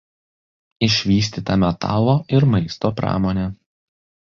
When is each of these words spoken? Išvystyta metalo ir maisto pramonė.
Išvystyta 0.87 1.59
metalo 1.65 2.17
ir 2.39 2.49
maisto 2.55 2.95
pramonė. 3.03 3.49